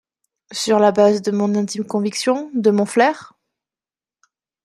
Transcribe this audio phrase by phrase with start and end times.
[0.51, 3.35] Sur la base de mon intime conviction, de mon flair?